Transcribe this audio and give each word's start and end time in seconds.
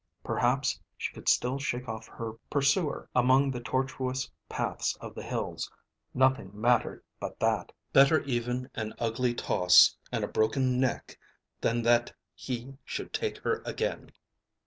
Perhaps 0.23 0.81
she 0.97 1.13
could 1.13 1.29
still 1.29 1.59
shake 1.59 1.87
off 1.87 2.07
her 2.07 2.33
pursuer 2.49 3.07
among 3.13 3.51
the 3.51 3.59
tortuous 3.59 4.31
paths 4.49 4.95
of 4.95 5.13
the 5.13 5.21
hills. 5.21 5.69
Nothing 6.11 6.49
mattered 6.59 7.03
but 7.19 7.39
that. 7.39 7.71
Better 7.93 8.23
even 8.23 8.67
an 8.73 8.95
ugly 8.97 9.35
toss 9.35 9.95
and 10.11 10.23
a 10.23 10.27
broken 10.27 10.79
neck 10.79 11.19
than 11.59 11.83
that 11.83 12.15
he 12.33 12.73
should 12.83 13.13
take 13.13 13.37
her 13.43 13.61
again. 13.63 14.11